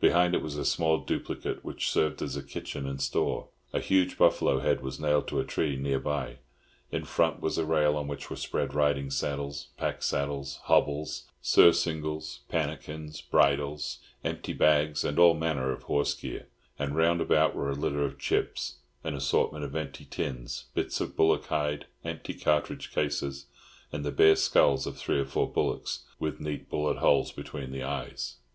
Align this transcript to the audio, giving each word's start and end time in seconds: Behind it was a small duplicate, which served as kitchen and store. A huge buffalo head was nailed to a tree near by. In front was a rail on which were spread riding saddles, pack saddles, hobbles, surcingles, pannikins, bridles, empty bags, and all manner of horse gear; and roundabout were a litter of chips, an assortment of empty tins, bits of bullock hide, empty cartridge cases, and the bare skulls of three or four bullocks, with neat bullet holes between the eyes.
Behind 0.00 0.34
it 0.34 0.40
was 0.40 0.56
a 0.56 0.64
small 0.64 0.96
duplicate, 1.00 1.62
which 1.62 1.90
served 1.90 2.22
as 2.22 2.42
kitchen 2.44 2.86
and 2.88 3.02
store. 3.02 3.48
A 3.74 3.80
huge 3.80 4.16
buffalo 4.16 4.60
head 4.60 4.80
was 4.80 4.98
nailed 4.98 5.28
to 5.28 5.40
a 5.40 5.44
tree 5.44 5.76
near 5.76 5.98
by. 6.00 6.38
In 6.90 7.04
front 7.04 7.42
was 7.42 7.58
a 7.58 7.66
rail 7.66 7.94
on 7.98 8.08
which 8.08 8.30
were 8.30 8.36
spread 8.36 8.72
riding 8.72 9.10
saddles, 9.10 9.68
pack 9.76 10.02
saddles, 10.02 10.56
hobbles, 10.62 11.24
surcingles, 11.42 12.40
pannikins, 12.48 13.20
bridles, 13.20 13.98
empty 14.24 14.54
bags, 14.54 15.04
and 15.04 15.18
all 15.18 15.34
manner 15.34 15.70
of 15.70 15.82
horse 15.82 16.14
gear; 16.14 16.48
and 16.78 16.96
roundabout 16.96 17.54
were 17.54 17.68
a 17.70 17.74
litter 17.74 18.06
of 18.06 18.18
chips, 18.18 18.76
an 19.02 19.14
assortment 19.14 19.66
of 19.66 19.76
empty 19.76 20.06
tins, 20.06 20.64
bits 20.74 20.98
of 21.02 21.14
bullock 21.14 21.44
hide, 21.48 21.84
empty 22.04 22.32
cartridge 22.32 22.90
cases, 22.90 23.48
and 23.92 24.02
the 24.02 24.10
bare 24.10 24.36
skulls 24.36 24.86
of 24.86 24.96
three 24.96 25.20
or 25.20 25.26
four 25.26 25.46
bullocks, 25.46 26.04
with 26.18 26.40
neat 26.40 26.70
bullet 26.70 26.96
holes 26.96 27.32
between 27.32 27.70
the 27.70 27.82
eyes. 27.82 28.36